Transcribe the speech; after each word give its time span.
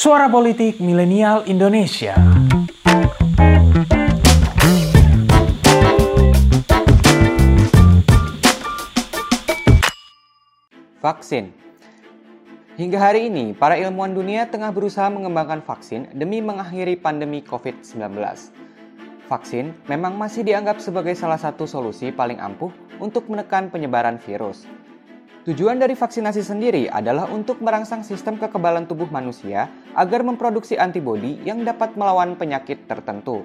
Suara 0.00 0.32
Politik 0.32 0.80
Milenial 0.80 1.44
Indonesia. 1.44 2.16
Vaksin 11.04 11.52
Hingga 12.80 12.96
hari 12.96 13.28
ini, 13.28 13.52
para 13.52 13.76
ilmuwan 13.76 14.16
dunia 14.16 14.48
tengah 14.48 14.72
berusaha 14.72 15.12
mengembangkan 15.12 15.60
vaksin 15.60 16.08
demi 16.16 16.40
mengakhiri 16.40 16.96
pandemi 16.96 17.44
COVID-19. 17.44 18.00
Vaksin 19.28 19.76
memang 19.84 20.16
masih 20.16 20.48
dianggap 20.48 20.80
sebagai 20.80 21.12
salah 21.12 21.36
satu 21.36 21.68
solusi 21.68 22.08
paling 22.08 22.40
ampuh 22.40 22.72
untuk 23.04 23.28
menekan 23.28 23.68
penyebaran 23.68 24.16
virus. 24.16 24.64
Tujuan 25.50 25.82
dari 25.82 25.98
vaksinasi 25.98 26.46
sendiri 26.46 26.86
adalah 26.86 27.26
untuk 27.26 27.58
merangsang 27.58 28.06
sistem 28.06 28.38
kekebalan 28.38 28.86
tubuh 28.86 29.10
manusia 29.10 29.66
agar 29.98 30.22
memproduksi 30.22 30.78
antibodi 30.78 31.42
yang 31.42 31.66
dapat 31.66 31.98
melawan 31.98 32.38
penyakit 32.38 32.86
tertentu. 32.86 33.42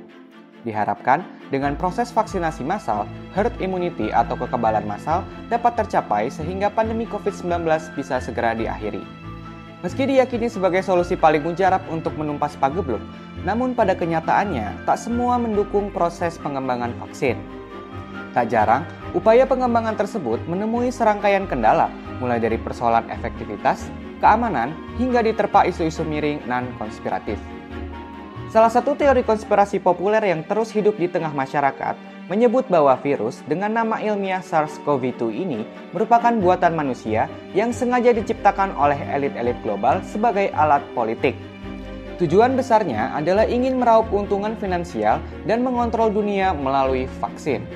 Diharapkan, 0.61 1.25
dengan 1.49 1.73
proses 1.73 2.13
vaksinasi 2.13 2.61
massal, 2.61 3.09
herd 3.33 3.57
immunity 3.57 4.13
atau 4.13 4.37
kekebalan 4.37 4.85
massal 4.85 5.25
dapat 5.49 5.81
tercapai 5.81 6.29
sehingga 6.29 6.69
pandemi 6.69 7.09
COVID-19 7.09 7.65
bisa 7.97 8.21
segera 8.21 8.53
diakhiri. 8.53 9.01
Meski 9.81 10.05
diyakini 10.05 10.45
sebagai 10.45 10.85
solusi 10.85 11.17
paling 11.17 11.41
mujarab 11.41 11.81
untuk 11.89 12.13
menumpas 12.21 12.53
pagebluk, 12.61 13.01
namun 13.41 13.73
pada 13.73 13.97
kenyataannya 13.97 14.85
tak 14.85 15.01
semua 15.01 15.41
mendukung 15.41 15.89
proses 15.89 16.37
pengembangan 16.37 16.93
vaksin. 17.01 17.41
Tak 18.35 18.51
jarang, 18.51 18.83
upaya 19.15 19.47
pengembangan 19.47 19.95
tersebut 19.95 20.43
menemui 20.51 20.91
serangkaian 20.91 21.47
kendala, 21.47 21.87
mulai 22.19 22.39
dari 22.39 22.55
persoalan 22.59 23.07
efektivitas, 23.11 23.91
keamanan, 24.23 24.75
hingga 24.99 25.23
diterpa 25.23 25.67
isu-isu 25.67 26.03
miring 26.07 26.43
non-konspiratif. 26.47 27.37
Salah 28.49 28.71
satu 28.71 28.95
teori 28.95 29.25
konspirasi 29.27 29.83
populer 29.83 30.23
yang 30.31 30.45
terus 30.47 30.71
hidup 30.71 30.95
di 30.95 31.11
tengah 31.11 31.35
masyarakat 31.35 32.15
menyebut 32.31 32.65
bahwa 32.71 32.97
virus 33.03 33.43
dengan 33.45 33.69
nama 33.69 34.01
ilmiah 34.01 34.41
SARS-CoV-2 34.41 35.21
ini 35.29 35.61
merupakan 35.93 36.33
buatan 36.33 36.73
manusia 36.73 37.29
yang 37.53 37.69
sengaja 37.69 38.15
diciptakan 38.15 38.73
oleh 38.73 38.97
elit-elit 39.13 39.57
global 39.61 40.01
sebagai 40.07 40.49
alat 40.55 40.81
politik. 40.97 41.37
Tujuan 42.15 42.55
besarnya 42.55 43.11
adalah 43.11 43.43
ingin 43.43 43.75
meraup 43.75 44.07
keuntungan 44.07 44.55
finansial 44.55 45.19
dan 45.43 45.59
mengontrol 45.61 46.07
dunia 46.07 46.55
melalui 46.55 47.11
vaksin. 47.19 47.67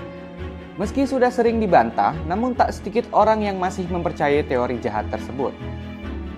Meski 0.79 1.03
sudah 1.03 1.27
sering 1.27 1.59
dibantah, 1.59 2.15
namun 2.23 2.55
tak 2.55 2.71
sedikit 2.71 3.03
orang 3.11 3.43
yang 3.43 3.59
masih 3.59 3.83
mempercayai 3.91 4.47
teori 4.47 4.79
jahat 4.79 5.11
tersebut. 5.11 5.51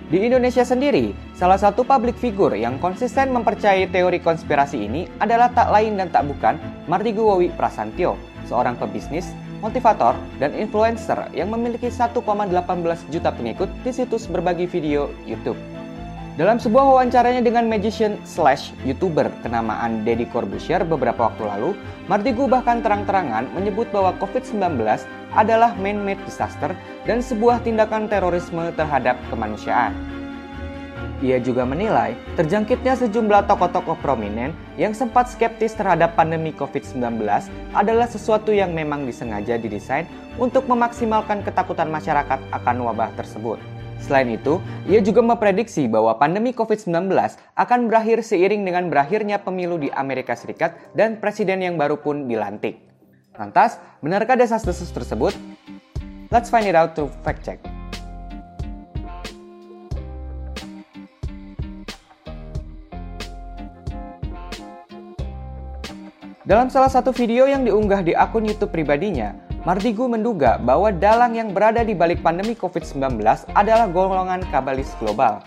Di 0.09 0.17
Indonesia 0.17 0.66
sendiri, 0.66 1.14
salah 1.38 1.61
satu 1.61 1.86
publik 1.86 2.17
figur 2.17 2.58
yang 2.58 2.81
konsisten 2.81 3.30
mempercayai 3.38 3.86
teori 3.94 4.17
konspirasi 4.17 4.81
ini 4.81 5.06
adalah 5.22 5.53
tak 5.53 5.70
lain 5.70 5.94
dan 5.94 6.09
tak 6.09 6.25
bukan 6.25 6.58
Mardigu 6.89 7.22
Wowi 7.22 7.53
Prasantyo, 7.53 8.17
seorang 8.50 8.81
pebisnis, 8.81 9.30
motivator, 9.61 10.17
dan 10.42 10.58
influencer 10.58 11.30
yang 11.38 11.53
memiliki 11.53 11.94
1,18 11.94 12.17
juta 13.14 13.30
pengikut 13.30 13.70
di 13.86 13.94
situs 13.94 14.26
berbagi 14.26 14.66
video 14.66 15.14
YouTube. 15.30 15.81
Dalam 16.40 16.64
sebuah 16.64 16.96
wawancaranya 16.96 17.44
dengan 17.44 17.68
magician 17.68 18.16
slash 18.24 18.72
youtuber 18.88 19.28
kenamaan 19.44 20.08
Deddy 20.08 20.24
Corbuzier 20.32 20.80
beberapa 20.88 21.28
waktu 21.28 21.44
lalu, 21.44 21.76
Mardigu 22.08 22.48
bahkan 22.48 22.80
terang-terangan 22.80 23.52
menyebut 23.52 23.92
bahwa 23.92 24.16
COVID-19 24.16 24.80
adalah 25.36 25.76
man-made 25.76 26.23
disaster 26.23 26.72
dan 27.04 27.20
sebuah 27.20 27.68
tindakan 27.68 28.08
terorisme 28.08 28.72
terhadap 28.80 29.20
kemanusiaan. 29.28 29.92
Ia 31.20 31.36
juga 31.44 31.68
menilai 31.68 32.16
terjangkitnya 32.40 32.95
sejumlah 32.95 33.52
tokoh-tokoh 33.52 34.00
prominent 34.00 34.56
yang 34.80 34.95
sempat 34.95 35.28
skeptis 35.28 35.76
terhadap 35.76 36.16
pandemi 36.16 36.56
COVID-19 36.56 37.28
adalah 37.76 38.08
sesuatu 38.08 38.56
yang 38.56 38.72
memang 38.72 39.04
disengaja 39.04 39.60
didesain 39.60 40.08
untuk 40.39 40.64
memaksimalkan 40.72 41.44
ketakutan 41.44 41.92
masyarakat 41.92 42.39
akan 42.55 42.76
wabah 42.88 43.11
tersebut. 43.20 43.60
Selain 44.02 44.28
itu, 44.34 44.58
ia 44.89 45.00
juga 45.00 45.22
memprediksi 45.22 45.86
bahwa 45.86 46.17
pandemi 46.17 46.52
COVID-19 46.52 47.14
akan 47.54 47.80
berakhir 47.86 48.26
seiring 48.26 48.66
dengan 48.66 48.89
berakhirnya 48.89 49.38
pemilu 49.38 49.78
di 49.78 49.94
Amerika 49.94 50.34
Serikat 50.34 50.73
dan 50.98 51.22
presiden 51.22 51.62
yang 51.62 51.78
baru 51.78 52.02
pun 52.02 52.26
dilantik. 52.26 52.82
Lantas, 53.38 53.78
benarkah 54.02 54.36
desas-desus 54.36 54.90
tersebut? 54.90 55.38
Let's 56.34 56.50
find 56.50 56.66
it 56.66 56.76
out 56.76 56.98
to 56.98 57.08
fact 57.22 57.45
check. 57.45 57.61
Dalam 66.42 66.73
salah 66.73 66.90
satu 66.90 67.14
video 67.14 67.48
yang 67.48 67.64
diunggah 67.64 68.02
di 68.04 68.11
akun 68.17 68.44
YouTube 68.44 68.73
pribadinya, 68.73 69.51
Mardigu 69.61 70.10
menduga 70.10 70.58
bahwa 70.58 70.89
dalang 70.89 71.38
yang 71.38 71.54
berada 71.54 71.86
di 71.86 71.94
balik 71.94 72.26
pandemi 72.26 72.58
COVID-19 72.58 73.22
adalah 73.54 73.86
golongan 73.86 74.42
kabalis 74.49 74.89
global. 74.98 75.38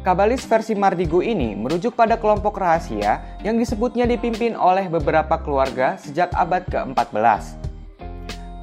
Kabalis 0.00 0.48
versi 0.48 0.72
Mardigu 0.72 1.20
ini 1.20 1.52
merujuk 1.52 1.92
pada 1.92 2.16
kelompok 2.16 2.56
rahasia 2.56 3.20
yang 3.44 3.60
disebutnya 3.60 4.08
dipimpin 4.08 4.56
oleh 4.56 4.88
beberapa 4.88 5.36
keluarga 5.44 6.00
sejak 6.00 6.32
abad 6.32 6.64
ke-14. 6.72 7.60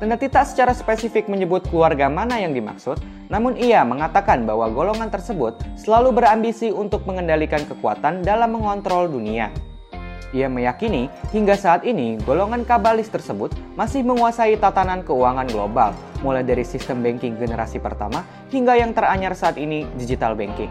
Tendati 0.02 0.34
tak 0.34 0.50
secara 0.50 0.74
spesifik 0.74 1.30
menyebut 1.30 1.70
keluarga 1.70 2.10
mana 2.10 2.42
yang 2.42 2.58
dimaksud, 2.58 2.98
namun 3.30 3.54
ia 3.54 3.86
mengatakan 3.86 4.50
bahwa 4.50 4.66
golongan 4.74 5.14
tersebut 5.14 5.62
selalu 5.78 6.10
berambisi 6.10 6.74
untuk 6.74 7.06
mengendalikan 7.06 7.62
kekuatan 7.70 8.26
dalam 8.26 8.50
mengontrol 8.50 9.06
dunia. 9.06 9.54
Ia 10.36 10.52
meyakini 10.52 11.08
hingga 11.32 11.56
saat 11.56 11.88
ini 11.88 12.20
golongan 12.20 12.68
kabalis 12.68 13.08
tersebut 13.08 13.56
masih 13.80 14.04
menguasai 14.04 14.60
tatanan 14.60 15.00
keuangan 15.08 15.48
global, 15.48 15.96
mulai 16.20 16.44
dari 16.44 16.68
sistem 16.68 17.00
banking 17.00 17.40
generasi 17.40 17.80
pertama 17.80 18.28
hingga 18.52 18.76
yang 18.76 18.92
teranyar 18.92 19.32
saat 19.32 19.56
ini 19.56 19.88
digital 19.96 20.36
banking. 20.36 20.68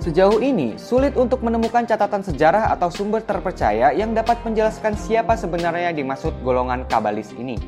Sejauh 0.00 0.40
ini, 0.40 0.80
sulit 0.80 1.12
untuk 1.14 1.44
menemukan 1.44 1.84
catatan 1.84 2.24
sejarah 2.24 2.72
atau 2.72 2.88
sumber 2.88 3.20
terpercaya 3.20 3.92
yang 3.92 4.16
dapat 4.16 4.40
menjelaskan 4.42 4.96
siapa 4.96 5.36
sebenarnya 5.36 5.92
dimaksud 5.92 6.40
golongan 6.40 6.88
kabalis 6.88 7.36
ini. 7.36 7.60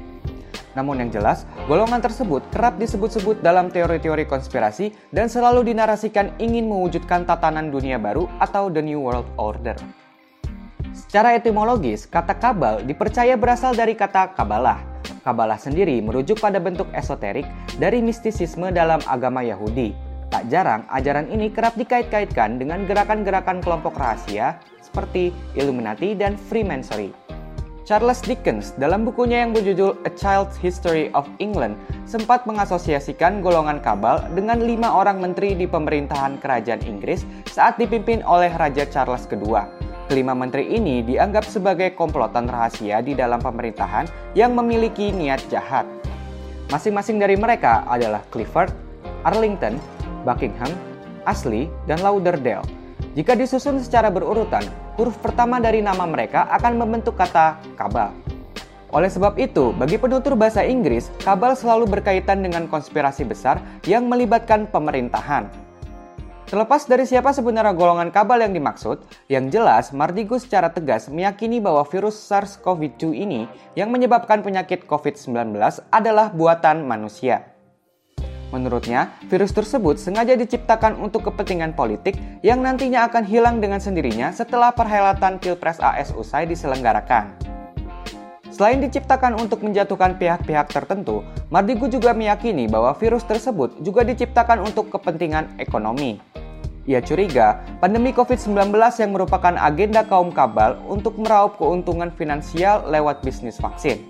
Namun 0.73 1.05
yang 1.05 1.13
jelas, 1.13 1.45
golongan 1.69 2.01
tersebut 2.01 2.41
kerap 2.49 2.81
disebut-sebut 2.81 3.45
dalam 3.45 3.69
teori-teori 3.69 4.25
konspirasi 4.25 4.97
dan 5.13 5.29
selalu 5.29 5.77
dinarasikan 5.77 6.33
ingin 6.41 6.65
mewujudkan 6.73 7.29
tatanan 7.29 7.69
dunia 7.69 8.01
baru 8.01 8.25
atau 8.41 8.73
The 8.73 8.81
New 8.81 9.05
World 9.05 9.29
Order. 9.37 9.77
Secara 10.93 11.37
etimologis, 11.37 12.05
kata 12.05 12.37
kabal 12.37 12.85
dipercaya 12.85 13.37
berasal 13.41 13.73
dari 13.73 13.97
kata 13.97 14.37
kabalah. 14.37 14.81
Kabalah 15.25 15.57
sendiri 15.57 15.99
merujuk 16.05 16.37
pada 16.37 16.61
bentuk 16.61 16.89
esoterik 16.93 17.49
dari 17.81 18.05
mistisisme 18.05 18.69
dalam 18.69 19.01
agama 19.09 19.41
Yahudi. 19.41 19.97
Tak 20.33 20.49
jarang, 20.49 20.89
ajaran 20.89 21.29
ini 21.29 21.53
kerap 21.53 21.77
dikait-kaitkan 21.77 22.57
dengan 22.57 22.89
gerakan-gerakan 22.89 23.61
kelompok 23.61 23.97
rahasia 23.97 24.57
seperti 24.81 25.33
Illuminati 25.57 26.17
dan 26.17 26.37
Freemasonry. 26.37 27.13
Charles 27.83 28.23
Dickens 28.23 28.73
dalam 28.79 29.03
bukunya 29.03 29.43
yang 29.43 29.53
berjudul 29.53 30.01
A 30.07 30.11
Child's 30.15 30.55
History 30.57 31.11
of 31.19 31.27
England 31.43 31.75
sempat 32.07 32.47
mengasosiasikan 32.47 33.43
golongan 33.43 33.83
kabal 33.83 34.23
dengan 34.33 34.63
lima 34.63 34.89
orang 34.89 35.19
menteri 35.19 35.59
di 35.59 35.67
pemerintahan 35.67 36.39
kerajaan 36.39 36.81
Inggris 36.87 37.27
saat 37.51 37.77
dipimpin 37.83 38.23
oleh 38.23 38.55
Raja 38.55 38.87
Charles 38.87 39.27
II. 39.29 39.82
Kelima 40.13 40.37
menteri 40.37 40.69
ini 40.69 41.01
dianggap 41.01 41.49
sebagai 41.49 41.97
komplotan 41.97 42.45
rahasia 42.45 43.01
di 43.01 43.17
dalam 43.17 43.41
pemerintahan 43.41 44.37
yang 44.37 44.53
memiliki 44.53 45.09
niat 45.09 45.41
jahat. 45.49 45.89
Masing-masing 46.69 47.17
dari 47.17 47.33
mereka 47.33 47.81
adalah 47.89 48.21
Clifford, 48.29 48.77
Arlington, 49.25 49.81
Buckingham, 50.29 50.69
Ashley, 51.25 51.73
dan 51.89 52.05
Lauderdale. 52.05 52.61
Jika 53.17 53.33
disusun 53.33 53.81
secara 53.81 54.13
berurutan, 54.13 54.69
huruf 55.01 55.17
pertama 55.17 55.57
dari 55.65 55.81
nama 55.81 56.05
mereka 56.05 56.45
akan 56.61 56.77
membentuk 56.77 57.17
kata 57.17 57.57
kabal. 57.81 58.13
Oleh 58.93 59.09
sebab 59.09 59.41
itu, 59.41 59.73
bagi 59.81 59.97
penutur 59.97 60.37
bahasa 60.37 60.61
Inggris, 60.61 61.09
kabal 61.25 61.57
selalu 61.57 61.89
berkaitan 61.89 62.45
dengan 62.45 62.69
konspirasi 62.69 63.25
besar 63.25 63.65
yang 63.89 64.13
melibatkan 64.13 64.69
pemerintahan. 64.69 65.62
Terlepas 66.53 66.85
dari 66.85 67.09
siapa 67.09 67.33
sebenarnya 67.33 67.73
golongan 67.73 68.13
kabal 68.13 68.37
yang 68.45 68.53
dimaksud, 68.53 69.01
yang 69.33 69.49
jelas 69.49 69.89
Mardigu 69.97 70.37
secara 70.37 70.69
tegas 70.69 71.09
meyakini 71.09 71.65
bahwa 71.65 71.81
virus 71.89 72.29
SARS-CoV-2 72.29 73.17
ini 73.17 73.49
yang 73.73 73.89
menyebabkan 73.89 74.45
penyakit 74.45 74.85
COVID-19 74.85 75.57
adalah 75.89 76.29
buatan 76.29 76.85
manusia. 76.85 77.57
Menurutnya, 78.53 79.17
virus 79.33 79.57
tersebut 79.57 79.97
sengaja 79.97 80.37
diciptakan 80.37 81.01
untuk 81.01 81.33
kepentingan 81.33 81.73
politik 81.73 82.21
yang 82.45 82.61
nantinya 82.61 83.09
akan 83.09 83.25
hilang 83.25 83.57
dengan 83.65 83.81
sendirinya 83.81 84.29
setelah 84.29 84.77
perhelatan 84.77 85.41
Pilpres 85.41 85.81
AS 85.81 86.13
usai 86.13 86.45
diselenggarakan. 86.45 87.33
Selain 88.53 88.77
diciptakan 88.77 89.41
untuk 89.41 89.65
menjatuhkan 89.65 90.21
pihak-pihak 90.21 90.69
tertentu, 90.69 91.25
Mardigu 91.49 91.89
juga 91.89 92.13
meyakini 92.13 92.69
bahwa 92.69 92.93
virus 93.01 93.25
tersebut 93.25 93.81
juga 93.81 94.05
diciptakan 94.05 94.69
untuk 94.69 94.93
kepentingan 94.93 95.57
ekonomi. 95.57 96.21
Ia 96.83 96.99
curiga 96.99 97.63
pandemi 97.79 98.11
COVID-19 98.11 98.75
yang 98.75 99.15
merupakan 99.15 99.55
agenda 99.55 100.03
kaum 100.03 100.35
kabal 100.35 100.83
untuk 100.91 101.15
meraup 101.15 101.55
keuntungan 101.55 102.11
finansial 102.11 102.83
lewat 102.91 103.23
bisnis 103.23 103.63
vaksin. 103.63 104.03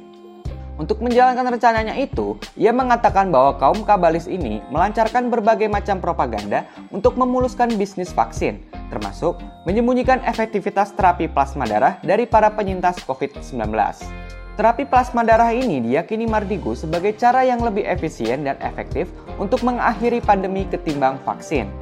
Untuk 0.81 1.05
menjalankan 1.05 1.53
rencananya 1.53 1.93
itu, 2.01 2.41
ia 2.57 2.73
mengatakan 2.73 3.29
bahwa 3.29 3.61
kaum 3.61 3.85
kabalis 3.85 4.25
ini 4.25 4.65
melancarkan 4.73 5.29
berbagai 5.29 5.69
macam 5.69 6.01
propaganda 6.01 6.65
untuk 6.89 7.21
memuluskan 7.21 7.77
bisnis 7.77 8.09
vaksin, 8.09 8.65
termasuk 8.89 9.37
menyembunyikan 9.69 10.25
efektivitas 10.25 10.97
terapi 10.97 11.29
plasma 11.29 11.69
darah 11.69 12.01
dari 12.01 12.25
para 12.25 12.49
penyintas 12.49 13.05
COVID-19. 13.05 13.69
Terapi 14.57 14.85
plasma 14.89 15.21
darah 15.25 15.53
ini 15.53 15.85
diyakini 15.93 16.25
Mardigu 16.25 16.73
sebagai 16.73 17.21
cara 17.21 17.45
yang 17.45 17.61
lebih 17.61 17.85
efisien 17.85 18.49
dan 18.49 18.57
efektif 18.65 19.13
untuk 19.37 19.61
mengakhiri 19.61 20.25
pandemi 20.25 20.65
ketimbang 20.65 21.21
vaksin. 21.21 21.82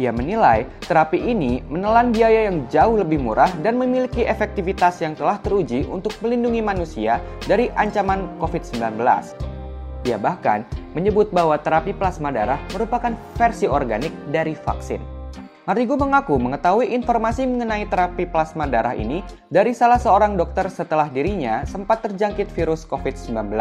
Ia 0.00 0.08
menilai 0.08 0.64
terapi 0.88 1.20
ini 1.20 1.60
menelan 1.68 2.16
biaya 2.16 2.48
yang 2.48 2.64
jauh 2.72 2.96
lebih 2.96 3.20
murah 3.20 3.52
dan 3.60 3.76
memiliki 3.76 4.24
efektivitas 4.24 5.04
yang 5.04 5.12
telah 5.12 5.36
teruji 5.44 5.84
untuk 5.84 6.16
melindungi 6.24 6.64
manusia 6.64 7.20
dari 7.44 7.68
ancaman 7.76 8.24
COVID-19. 8.40 8.96
Ia 10.08 10.18
bahkan 10.18 10.64
menyebut 10.96 11.28
bahwa 11.30 11.60
terapi 11.60 11.92
plasma 11.92 12.32
darah 12.32 12.58
merupakan 12.72 13.12
versi 13.36 13.68
organik 13.68 14.10
dari 14.32 14.56
vaksin. 14.56 15.22
Mardigu 15.62 15.94
mengaku 15.94 16.42
mengetahui 16.42 16.90
informasi 16.90 17.46
mengenai 17.46 17.86
terapi 17.86 18.26
plasma 18.26 18.66
darah 18.66 18.98
ini 18.98 19.22
dari 19.46 19.70
salah 19.70 20.00
seorang 20.00 20.34
dokter 20.34 20.66
setelah 20.66 21.06
dirinya 21.06 21.62
sempat 21.62 22.02
terjangkit 22.02 22.50
virus 22.50 22.82
COVID-19. 22.82 23.54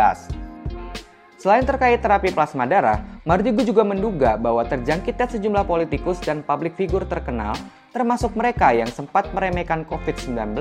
Selain 1.42 1.66
terkait 1.66 1.98
terapi 1.98 2.30
plasma 2.30 2.70
darah, 2.70 3.02
Mardigu 3.26 3.66
juga 3.66 3.82
menduga 3.82 4.38
bahwa 4.38 4.62
terjangkitnya 4.62 5.26
sejumlah 5.26 5.66
politikus 5.66 6.22
dan 6.22 6.46
publik 6.46 6.78
figur 6.78 7.02
terkenal, 7.10 7.58
termasuk 7.90 8.38
mereka 8.38 8.70
yang 8.70 8.86
sempat 8.86 9.26
meremehkan 9.34 9.82
COVID-19 9.90 10.54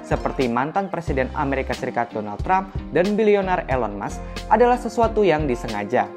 seperti 0.00 0.48
mantan 0.48 0.88
Presiden 0.88 1.28
Amerika 1.36 1.76
Serikat 1.76 2.16
Donald 2.16 2.40
Trump 2.40 2.72
dan 2.96 3.12
bilioner 3.12 3.68
Elon 3.68 3.92
Musk 3.92 4.24
adalah 4.48 4.80
sesuatu 4.80 5.20
yang 5.20 5.44
disengaja. 5.44 6.08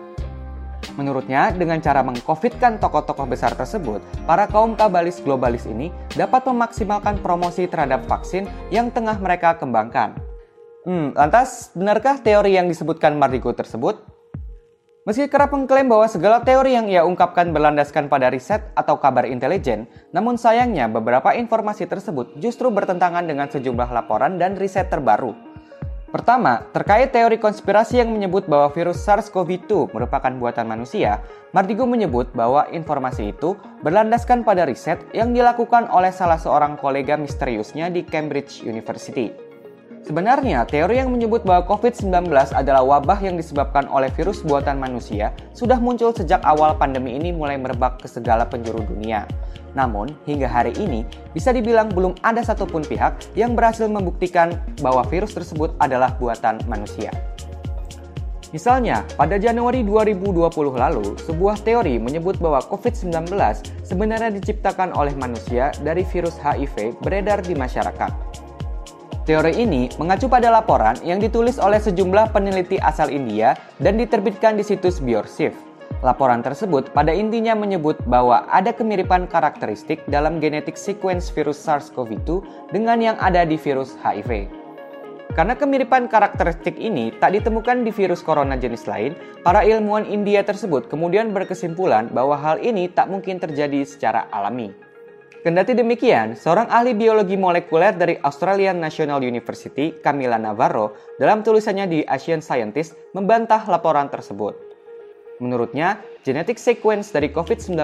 Menurutnya, 0.96 1.52
dengan 1.52 1.84
cara 1.84 2.00
mengcovidkan 2.00 2.80
tokoh-tokoh 2.80 3.28
besar 3.28 3.52
tersebut, 3.52 4.00
para 4.24 4.48
kaum 4.48 4.80
kabalis 4.80 5.20
globalis 5.20 5.68
ini 5.68 5.92
dapat 6.16 6.48
memaksimalkan 6.48 7.20
promosi 7.20 7.68
terhadap 7.68 8.08
vaksin 8.08 8.48
yang 8.72 8.88
tengah 8.96 9.20
mereka 9.20 9.60
kembangkan. 9.60 10.16
Hmm, 10.86 11.18
lantas 11.18 11.74
benarkah 11.74 12.22
teori 12.22 12.62
yang 12.62 12.70
disebutkan 12.70 13.18
Mardigo 13.18 13.50
tersebut? 13.58 14.06
Meski 15.10 15.26
kerap 15.26 15.50
mengklaim 15.50 15.90
bahwa 15.90 16.06
segala 16.06 16.46
teori 16.46 16.78
yang 16.78 16.86
ia 16.86 17.02
ungkapkan 17.02 17.50
berlandaskan 17.50 18.06
pada 18.06 18.30
riset 18.30 18.62
atau 18.78 19.02
kabar 19.02 19.26
intelijen, 19.26 19.90
namun 20.14 20.38
sayangnya 20.38 20.86
beberapa 20.86 21.34
informasi 21.34 21.90
tersebut 21.90 22.38
justru 22.38 22.70
bertentangan 22.70 23.26
dengan 23.26 23.50
sejumlah 23.50 23.90
laporan 23.90 24.38
dan 24.38 24.58
riset 24.62 24.86
terbaru. 24.94 25.34
Pertama, 26.14 26.62
terkait 26.70 27.10
teori 27.10 27.42
konspirasi 27.42 28.06
yang 28.06 28.14
menyebut 28.14 28.46
bahwa 28.46 28.70
virus 28.70 29.02
SARS-CoV-2 29.10 29.90
merupakan 29.90 30.34
buatan 30.38 30.70
manusia, 30.70 31.22
Mardigo 31.50 31.90
menyebut 31.90 32.30
bahwa 32.38 32.70
informasi 32.70 33.34
itu 33.34 33.58
berlandaskan 33.82 34.46
pada 34.46 34.70
riset 34.70 35.02
yang 35.18 35.34
dilakukan 35.34 35.90
oleh 35.90 36.14
salah 36.14 36.38
seorang 36.38 36.78
kolega 36.78 37.18
misteriusnya 37.18 37.90
di 37.90 38.06
Cambridge 38.06 38.62
University. 38.62 39.45
Sebenarnya, 40.06 40.70
teori 40.70 41.02
yang 41.02 41.10
menyebut 41.10 41.42
bahwa 41.50 41.66
COVID-19 41.66 42.30
adalah 42.54 42.86
wabah 42.86 43.26
yang 43.26 43.42
disebabkan 43.42 43.90
oleh 43.90 44.14
virus 44.14 44.46
buatan 44.46 44.78
manusia 44.78 45.34
sudah 45.58 45.82
muncul 45.82 46.14
sejak 46.14 46.46
awal 46.46 46.78
pandemi 46.78 47.18
ini 47.18 47.34
mulai 47.34 47.58
merebak 47.58 47.98
ke 47.98 48.06
segala 48.06 48.46
penjuru 48.46 48.86
dunia. 48.86 49.26
Namun, 49.74 50.14
hingga 50.30 50.46
hari 50.46 50.78
ini, 50.78 51.10
bisa 51.34 51.50
dibilang 51.50 51.90
belum 51.90 52.22
ada 52.22 52.46
satupun 52.46 52.86
pihak 52.86 53.18
yang 53.34 53.58
berhasil 53.58 53.90
membuktikan 53.90 54.62
bahwa 54.78 55.02
virus 55.10 55.34
tersebut 55.34 55.74
adalah 55.82 56.14
buatan 56.22 56.62
manusia. 56.70 57.10
Misalnya, 58.54 59.02
pada 59.18 59.42
Januari 59.42 59.82
2020 59.82 60.54
lalu, 60.78 61.18
sebuah 61.26 61.66
teori 61.66 61.98
menyebut 61.98 62.38
bahwa 62.38 62.62
COVID-19 62.62 63.34
sebenarnya 63.82 64.30
diciptakan 64.38 64.94
oleh 64.94 65.18
manusia 65.18 65.74
dari 65.82 66.06
virus 66.06 66.38
HIV 66.38 67.02
beredar 67.02 67.42
di 67.42 67.58
masyarakat. 67.58 68.25
Teori 69.26 69.58
ini 69.58 69.90
mengacu 69.98 70.30
pada 70.30 70.54
laporan 70.54 70.94
yang 71.02 71.18
ditulis 71.18 71.58
oleh 71.58 71.82
sejumlah 71.82 72.30
peneliti 72.30 72.78
asal 72.78 73.10
India 73.10 73.58
dan 73.82 73.98
diterbitkan 73.98 74.54
di 74.54 74.62
situs 74.62 75.02
Biorsif. 75.02 75.58
Laporan 76.06 76.46
tersebut 76.46 76.94
pada 76.94 77.10
intinya 77.10 77.58
menyebut 77.58 77.98
bahwa 78.06 78.46
ada 78.54 78.70
kemiripan 78.70 79.26
karakteristik 79.26 80.06
dalam 80.06 80.38
genetik 80.38 80.78
sequence 80.78 81.34
virus 81.34 81.58
SARS-CoV-2 81.58 82.46
dengan 82.70 83.02
yang 83.02 83.18
ada 83.18 83.42
di 83.50 83.58
virus 83.58 83.98
HIV. 84.06 84.46
Karena 85.34 85.58
kemiripan 85.58 86.06
karakteristik 86.06 86.78
ini 86.78 87.10
tak 87.18 87.34
ditemukan 87.34 87.82
di 87.82 87.90
virus 87.90 88.22
corona 88.22 88.54
jenis 88.54 88.86
lain, 88.86 89.18
para 89.42 89.66
ilmuwan 89.66 90.06
India 90.06 90.46
tersebut 90.46 90.86
kemudian 90.86 91.34
berkesimpulan 91.34 92.14
bahwa 92.14 92.38
hal 92.38 92.62
ini 92.62 92.94
tak 92.94 93.10
mungkin 93.10 93.42
terjadi 93.42 93.90
secara 93.90 94.30
alami. 94.30 94.85
Kendati 95.46 95.78
demikian, 95.78 96.34
seorang 96.34 96.66
ahli 96.74 96.98
biologi 96.98 97.38
molekuler 97.38 97.94
dari 97.94 98.18
Australian 98.18 98.82
National 98.82 99.22
University, 99.22 99.94
Camila 100.02 100.42
Navarro, 100.42 100.98
dalam 101.22 101.46
tulisannya 101.46 101.86
di 101.86 102.00
Asian 102.02 102.42
Scientist 102.42 102.98
membantah 103.14 103.62
laporan 103.70 104.10
tersebut. 104.10 104.58
Menurutnya, 105.38 106.02
genetik 106.26 106.58
sequence 106.58 107.14
dari 107.14 107.30
COVID-19 107.30 107.78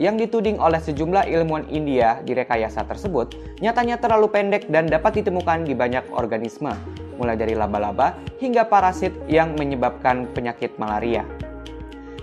yang 0.00 0.16
dituding 0.16 0.56
oleh 0.56 0.80
sejumlah 0.80 1.28
ilmuwan 1.28 1.68
India 1.68 2.16
di 2.24 2.32
rekayasa 2.32 2.88
tersebut 2.88 3.36
nyatanya 3.60 4.00
terlalu 4.00 4.32
pendek 4.32 4.72
dan 4.72 4.88
dapat 4.88 5.20
ditemukan 5.20 5.68
di 5.68 5.76
banyak 5.76 6.08
organisme, 6.16 6.72
mulai 7.20 7.36
dari 7.36 7.52
laba-laba 7.52 8.16
hingga 8.40 8.64
parasit 8.64 9.12
yang 9.28 9.52
menyebabkan 9.60 10.32
penyakit 10.32 10.72
malaria. 10.80 11.28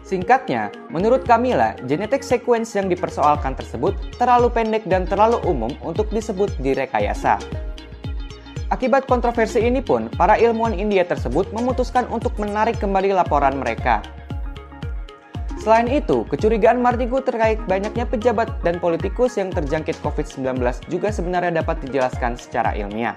Singkatnya, 0.10 0.74
menurut 0.90 1.22
Camilla, 1.22 1.78
genetik 1.86 2.26
sequence 2.26 2.74
yang 2.74 2.90
dipersoalkan 2.90 3.54
tersebut 3.54 3.94
terlalu 4.18 4.50
pendek 4.50 4.82
dan 4.90 5.06
terlalu 5.06 5.38
umum 5.46 5.70
untuk 5.86 6.10
disebut 6.10 6.50
direkayasa. 6.66 7.38
Akibat 8.74 9.06
kontroversi 9.06 9.62
ini 9.62 9.86
pun, 9.86 10.10
para 10.18 10.34
ilmuwan 10.42 10.74
India 10.74 11.06
tersebut 11.06 11.54
memutuskan 11.54 12.10
untuk 12.10 12.34
menarik 12.42 12.82
kembali 12.82 13.14
laporan 13.14 13.62
mereka. 13.62 14.02
Selain 15.62 15.86
itu, 15.86 16.26
kecurigaan 16.26 16.82
Mardigu 16.82 17.22
terkait 17.22 17.62
banyaknya 17.70 18.10
pejabat 18.10 18.50
dan 18.66 18.82
politikus 18.82 19.38
yang 19.38 19.54
terjangkit 19.54 20.02
COVID-19 20.02 20.58
juga 20.90 21.14
sebenarnya 21.14 21.62
dapat 21.62 21.86
dijelaskan 21.86 22.34
secara 22.34 22.74
ilmiah. 22.74 23.14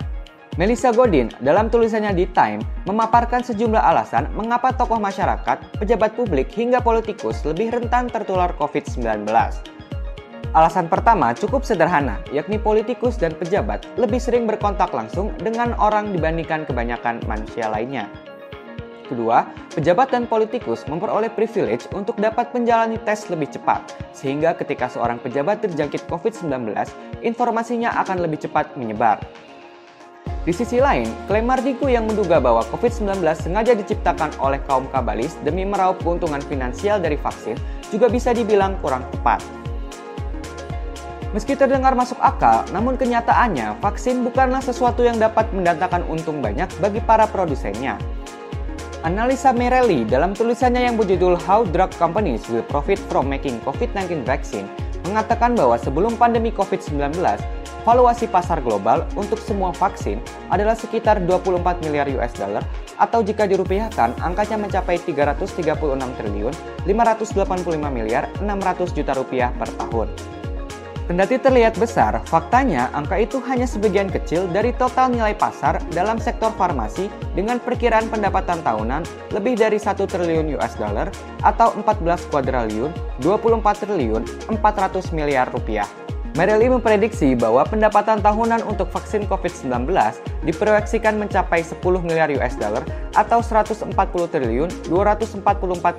Melissa 0.60 0.92
Godin 0.92 1.32
dalam 1.40 1.72
tulisannya 1.72 2.12
di 2.12 2.28
Time 2.28 2.60
memaparkan 2.84 3.40
sejumlah 3.40 3.80
alasan 3.80 4.28
mengapa 4.36 4.68
tokoh 4.76 5.00
masyarakat, 5.00 5.80
pejabat 5.80 6.12
publik 6.12 6.52
hingga 6.52 6.84
politikus 6.84 7.40
lebih 7.48 7.72
rentan 7.72 8.12
tertular 8.12 8.52
COVID-19. 8.60 9.24
Alasan 10.52 10.92
pertama 10.92 11.32
cukup 11.32 11.64
sederhana, 11.64 12.20
yakni 12.36 12.60
politikus 12.60 13.16
dan 13.16 13.32
pejabat 13.32 13.88
lebih 13.96 14.20
sering 14.20 14.44
berkontak 14.44 14.92
langsung 14.92 15.32
dengan 15.40 15.72
orang 15.80 16.12
dibandingkan 16.12 16.68
kebanyakan 16.68 17.24
manusia 17.24 17.72
lainnya. 17.72 18.12
Kedua, 19.08 19.48
pejabat 19.72 20.12
dan 20.12 20.28
politikus 20.28 20.84
memperoleh 20.84 21.32
privilege 21.32 21.88
untuk 21.96 22.20
dapat 22.20 22.52
menjalani 22.52 23.00
tes 23.00 23.24
lebih 23.32 23.48
cepat, 23.48 23.88
sehingga 24.12 24.52
ketika 24.52 24.92
seorang 24.92 25.16
pejabat 25.16 25.64
terjangkit 25.64 26.04
COVID-19, 26.12 26.76
informasinya 27.24 27.96
akan 28.04 28.20
lebih 28.20 28.44
cepat 28.44 28.76
menyebar. 28.76 29.16
Di 30.42 30.50
sisi 30.50 30.82
lain, 30.82 31.06
klaim 31.30 31.46
Mardiku 31.46 31.86
yang 31.86 32.02
menduga 32.10 32.42
bahwa 32.42 32.66
COVID-19 32.66 33.22
sengaja 33.38 33.78
diciptakan 33.78 34.34
oleh 34.42 34.58
kaum 34.66 34.90
kabalis 34.90 35.38
demi 35.46 35.62
meraup 35.62 36.02
keuntungan 36.02 36.42
finansial 36.42 36.98
dari 36.98 37.14
vaksin 37.14 37.54
juga 37.94 38.10
bisa 38.10 38.34
dibilang 38.34 38.74
kurang 38.82 39.06
tepat. 39.14 39.38
Meski 41.30 41.54
terdengar 41.54 41.94
masuk 41.94 42.18
akal, 42.18 42.66
namun 42.74 42.98
kenyataannya 42.98 43.78
vaksin 43.78 44.26
bukanlah 44.26 44.58
sesuatu 44.58 45.06
yang 45.06 45.14
dapat 45.22 45.46
mendatangkan 45.54 46.02
untung 46.10 46.42
banyak 46.42 46.66
bagi 46.82 46.98
para 46.98 47.30
produsennya. 47.30 47.94
Analisa 49.06 49.54
Merelli 49.54 50.02
dalam 50.02 50.34
tulisannya 50.34 50.90
yang 50.90 50.98
berjudul 50.98 51.38
How 51.38 51.62
Drug 51.70 51.94
Companies 52.02 52.50
Will 52.50 52.66
Profit 52.66 52.98
from 53.06 53.30
Making 53.30 53.62
COVID-19 53.62 54.26
Vaccine 54.26 54.66
mengatakan 55.06 55.54
bahwa 55.54 55.78
sebelum 55.78 56.18
pandemi 56.18 56.50
COVID-19, 56.50 57.14
valuasi 57.82 58.30
pasar 58.30 58.62
global 58.62 59.06
untuk 59.18 59.38
semua 59.42 59.74
vaksin 59.74 60.22
adalah 60.50 60.74
sekitar 60.74 61.22
24 61.22 61.82
miliar 61.86 62.06
US 62.18 62.34
dollar 62.38 62.62
atau 62.98 63.20
jika 63.22 63.46
dirupiahkan 63.46 64.14
angkanya 64.22 64.58
mencapai 64.58 64.98
336 65.02 65.68
triliun 66.18 66.54
585 66.86 67.42
miliar 67.90 68.30
600 68.42 68.96
juta 68.96 69.12
rupiah 69.18 69.50
per 69.58 69.70
tahun. 69.78 70.10
Kendati 71.02 71.34
terlihat 71.34 71.74
besar, 71.82 72.22
faktanya 72.30 72.86
angka 72.94 73.18
itu 73.18 73.42
hanya 73.50 73.66
sebagian 73.66 74.06
kecil 74.06 74.46
dari 74.46 74.70
total 74.78 75.10
nilai 75.10 75.34
pasar 75.34 75.82
dalam 75.90 76.16
sektor 76.16 76.54
farmasi 76.54 77.10
dengan 77.34 77.58
perkiraan 77.58 78.06
pendapatan 78.06 78.62
tahunan 78.62 79.02
lebih 79.34 79.58
dari 79.58 79.82
1 79.82 79.98
triliun 79.98 80.54
US 80.56 80.78
dollar 80.78 81.10
atau 81.42 81.74
14 81.74 82.30
kuadriliun 82.30 82.94
24 83.18 83.82
triliun 83.82 84.22
400 84.54 85.10
miliar 85.10 85.50
rupiah. 85.50 86.01
Merely 86.32 86.64
memprediksi 86.72 87.36
bahwa 87.36 87.60
pendapatan 87.68 88.24
tahunan 88.24 88.64
untuk 88.64 88.88
vaksin 88.88 89.28
COVID-19 89.28 89.84
diproyeksikan 90.48 91.20
mencapai 91.20 91.60
10 91.60 91.76
miliar 92.00 92.32
US 92.40 92.56
dollar 92.56 92.80
atau 93.12 93.44
140 93.44 93.92
triliun 94.32 94.72
244 94.88 95.44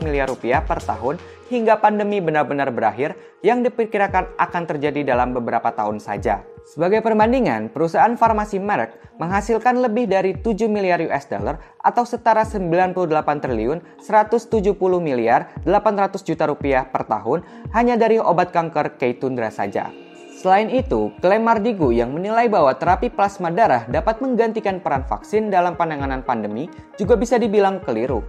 miliar 0.01 0.25
rupiah 0.25 0.65
per 0.65 0.81
tahun 0.81 1.21
hingga 1.53 1.77
pandemi 1.77 2.17
benar-benar 2.17 2.73
berakhir 2.73 3.13
yang 3.45 3.61
diperkirakan 3.61 4.33
akan 4.41 4.63
terjadi 4.65 5.05
dalam 5.05 5.37
beberapa 5.37 5.69
tahun 5.69 6.01
saja. 6.01 6.41
Sebagai 6.65 7.05
perbandingan, 7.05 7.69
perusahaan 7.69 8.17
farmasi 8.17 8.57
Merck 8.57 8.97
menghasilkan 9.21 9.85
lebih 9.85 10.09
dari 10.09 10.33
7 10.33 10.65
miliar 10.65 10.97
US 11.13 11.29
dollar 11.29 11.61
atau 11.77 12.09
setara 12.09 12.41
98 12.41 13.05
triliun 13.37 13.85
170 14.01 14.49
miliar 14.97 15.53
800 15.61 16.25
juta 16.25 16.49
rupiah 16.49 16.89
per 16.89 17.05
tahun 17.05 17.45
hanya 17.77 18.01
dari 18.01 18.17
obat 18.17 18.49
kanker 18.49 18.97
Keytruda 18.97 19.53
saja. 19.53 20.02
Selain 20.43 20.67
itu, 20.67 21.07
klaim 21.23 21.47
Mardigu 21.47 21.95
yang 21.95 22.11
menilai 22.11 22.51
bahwa 22.51 22.75
terapi 22.75 23.07
plasma 23.07 23.47
darah 23.47 23.87
dapat 23.87 24.19
menggantikan 24.19 24.83
peran 24.83 25.07
vaksin 25.07 25.47
dalam 25.47 25.79
penanganan 25.79 26.19
pandemi 26.19 26.67
juga 26.99 27.15
bisa 27.15 27.39
dibilang 27.39 27.79
keliru. 27.79 28.19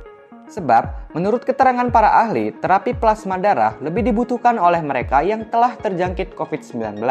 Sebab, 0.47 1.11
menurut 1.19 1.43
keterangan 1.43 1.91
para 1.91 2.23
ahli, 2.23 2.55
terapi 2.55 2.95
plasma 2.95 3.35
darah 3.35 3.75
lebih 3.83 4.07
dibutuhkan 4.07 4.63
oleh 4.63 4.79
mereka 4.79 5.27
yang 5.27 5.51
telah 5.51 5.75
terjangkit 5.75 6.39
COVID-19, 6.39 7.03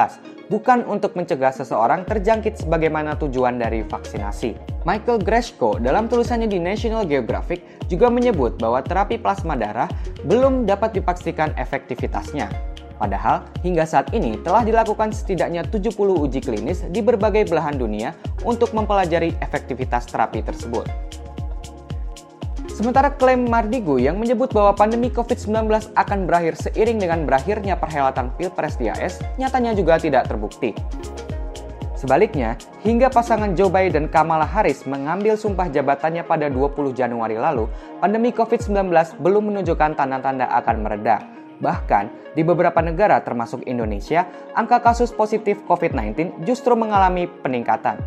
bukan 0.47 0.87
untuk 0.87 1.19
mencegah 1.19 1.51
seseorang 1.51 2.07
terjangkit 2.07 2.63
sebagaimana 2.63 3.19
tujuan 3.19 3.59
dari 3.59 3.83
vaksinasi. 3.83 4.55
Michael 4.87 5.19
Greshko 5.19 5.83
dalam 5.83 6.07
tulisannya 6.07 6.47
di 6.47 6.63
National 6.63 7.03
Geographic 7.03 7.59
juga 7.91 8.07
menyebut 8.07 8.55
bahwa 8.55 8.79
terapi 8.79 9.19
plasma 9.19 9.59
darah 9.59 9.91
belum 10.23 10.63
dapat 10.63 10.95
dipastikan 10.95 11.51
efektivitasnya. 11.59 12.72
Padahal, 13.03 13.43
hingga 13.67 13.83
saat 13.83 14.15
ini 14.15 14.39
telah 14.47 14.63
dilakukan 14.63 15.11
setidaknya 15.11 15.67
70 15.67 15.91
uji 16.23 16.39
klinis 16.39 16.87
di 16.87 17.03
berbagai 17.03 17.51
belahan 17.51 17.75
dunia 17.75 18.15
untuk 18.47 18.71
mempelajari 18.71 19.35
efektivitas 19.43 20.07
terapi 20.07 20.39
tersebut. 20.39 20.87
Sementara 22.71 23.11
klaim 23.11 23.43
Mardigu 23.43 23.99
yang 23.99 24.15
menyebut 24.15 24.55
bahwa 24.55 24.71
pandemi 24.71 25.11
COVID-19 25.11 25.67
akan 25.99 26.19
berakhir 26.23 26.55
seiring 26.55 27.03
dengan 27.03 27.27
berakhirnya 27.27 27.75
perhelatan 27.75 28.31
Pilpres 28.39 28.79
di 28.79 28.87
AS, 28.87 29.19
nyatanya 29.35 29.75
juga 29.75 29.99
tidak 29.99 30.31
terbukti. 30.31 30.71
Sebaliknya, 31.99 32.55
hingga 32.87 33.11
pasangan 33.11 33.51
Joe 33.51 33.67
Biden 33.67 34.07
Kamala 34.07 34.47
Harris 34.47 34.87
mengambil 34.87 35.35
sumpah 35.35 35.67
jabatannya 35.67 36.23
pada 36.23 36.47
20 36.47 36.95
Januari 36.95 37.35
lalu, 37.35 37.67
pandemi 37.99 38.31
COVID-19 38.31 38.91
belum 39.19 39.51
menunjukkan 39.51 39.91
tanda-tanda 39.99 40.47
akan 40.55 40.87
mereda. 40.87 41.42
Bahkan, 41.63 42.35
di 42.35 42.43
beberapa 42.43 42.83
negara 42.83 43.23
termasuk 43.23 43.63
Indonesia, 43.63 44.27
angka 44.51 44.83
kasus 44.83 45.15
positif 45.15 45.63
COVID-19 45.63 46.43
justru 46.43 46.75
mengalami 46.75 47.31
peningkatan. 47.39 48.03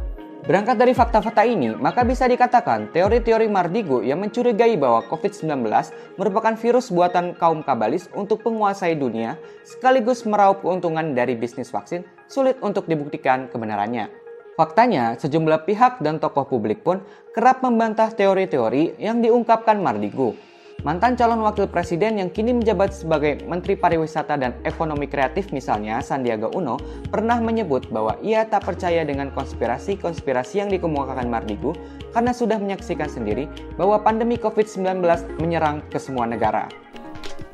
Berangkat 0.46 0.78
dari 0.78 0.94
fakta-fakta 0.94 1.42
ini, 1.42 1.74
maka 1.74 2.06
bisa 2.06 2.22
dikatakan 2.30 2.94
teori-teori 2.94 3.50
Mardigo 3.50 3.98
yang 3.98 4.22
mencurigai 4.22 4.78
bahwa 4.78 5.02
COVID-19 5.10 5.66
merupakan 6.14 6.54
virus 6.54 6.94
buatan 6.94 7.34
kaum 7.34 7.66
kabalis 7.66 8.06
untuk 8.14 8.46
penguasai 8.46 8.94
dunia, 8.94 9.34
sekaligus 9.66 10.22
meraup 10.22 10.62
keuntungan 10.62 11.18
dari 11.18 11.34
bisnis 11.34 11.66
vaksin, 11.74 12.06
sulit 12.30 12.62
untuk 12.62 12.86
dibuktikan 12.86 13.50
kebenarannya. 13.50 14.06
Faktanya, 14.54 15.18
sejumlah 15.18 15.66
pihak 15.66 15.98
dan 15.98 16.22
tokoh 16.22 16.46
publik 16.46 16.86
pun 16.86 17.02
kerap 17.34 17.66
membantah 17.66 18.14
teori-teori 18.14 19.02
yang 19.02 19.18
diungkapkan 19.18 19.82
Mardigo. 19.82 20.38
Mantan 20.84 21.16
calon 21.16 21.40
wakil 21.40 21.64
presiden 21.72 22.20
yang 22.20 22.28
kini 22.28 22.52
menjabat 22.52 22.92
sebagai 22.92 23.40
Menteri 23.48 23.80
Pariwisata 23.80 24.36
dan 24.36 24.60
Ekonomi 24.60 25.08
Kreatif 25.08 25.48
misalnya 25.48 26.04
Sandiaga 26.04 26.52
Uno 26.52 26.76
pernah 27.08 27.40
menyebut 27.40 27.88
bahwa 27.88 28.20
ia 28.20 28.44
tak 28.44 28.68
percaya 28.68 29.00
dengan 29.08 29.32
konspirasi-konspirasi 29.32 30.60
yang 30.60 30.68
dikemukakan 30.68 31.32
Mardigu 31.32 31.72
karena 32.12 32.36
sudah 32.36 32.60
menyaksikan 32.60 33.08
sendiri 33.08 33.48
bahwa 33.80 34.04
pandemi 34.04 34.36
COVID-19 34.36 35.00
menyerang 35.40 35.80
ke 35.88 35.96
semua 35.96 36.28
negara. 36.28 36.68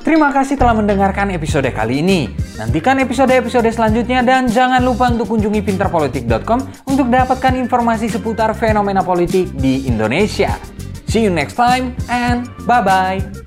Terima 0.02 0.35
kasih 0.35 0.59
telah 0.59 0.75
mendengarkan 0.75 1.31
episode 1.31 1.71
kali 1.71 2.02
ini. 2.02 2.26
Nantikan 2.59 2.99
episode-episode 3.07 3.71
selanjutnya 3.71 4.26
dan 4.26 4.50
jangan 4.50 4.83
lupa 4.83 5.07
untuk 5.07 5.31
kunjungi 5.31 5.62
pinterpolitik.com 5.62 6.59
untuk 6.91 7.07
dapatkan 7.07 7.55
informasi 7.55 8.11
seputar 8.11 8.50
fenomena 8.59 9.07
politik 9.07 9.55
di 9.55 9.87
Indonesia. 9.87 10.72
See 11.12 11.23
you 11.23 11.28
next 11.28 11.57
time 11.57 11.95
and 12.09 12.49
bye 12.66 12.81
bye. 12.81 13.41